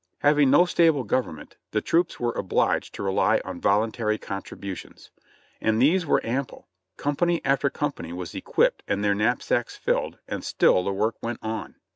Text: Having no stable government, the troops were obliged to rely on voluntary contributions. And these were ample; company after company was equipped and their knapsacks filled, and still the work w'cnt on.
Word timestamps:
Having 0.21 0.49
no 0.49 0.65
stable 0.65 1.03
government, 1.03 1.57
the 1.69 1.79
troops 1.79 2.19
were 2.19 2.31
obliged 2.31 2.95
to 2.95 3.03
rely 3.03 3.39
on 3.45 3.61
voluntary 3.61 4.17
contributions. 4.17 5.11
And 5.61 5.79
these 5.79 6.07
were 6.07 6.25
ample; 6.25 6.67
company 6.97 7.39
after 7.45 7.69
company 7.69 8.11
was 8.11 8.33
equipped 8.33 8.81
and 8.87 9.03
their 9.03 9.13
knapsacks 9.13 9.75
filled, 9.77 10.17
and 10.27 10.43
still 10.43 10.83
the 10.83 10.91
work 10.91 11.21
w'cnt 11.21 11.37
on. 11.43 11.75